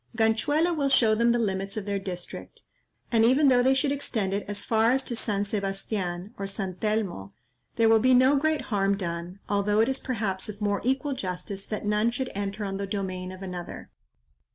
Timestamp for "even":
3.23-3.49